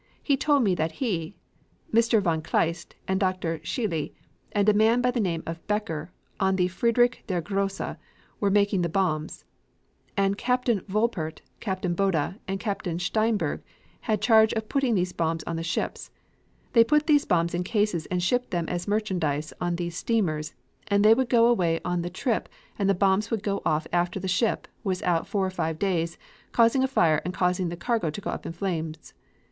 [0.23, 1.35] He told me that he,
[1.93, 2.23] Mr.
[2.23, 3.59] von Kleist, and Dr.
[3.59, 4.13] Scheele
[4.51, 7.97] and a man by the name of Becker on the Friedrich der Grosse
[8.39, 9.45] were making the bombs,
[10.17, 13.61] and that Captain Wolpert, Captain Bode and Captain Steinberg,
[13.99, 16.09] had charge of putting these bombs on the ships;
[16.73, 20.55] they put these bombs in cases and shipped them as merchandise on these steamers,
[20.87, 22.49] and they would go away on the trip
[22.79, 26.17] and the bombs would go off after the ship was out four or five days,
[26.51, 29.13] causing a fire and causing the cargo to go up in flames.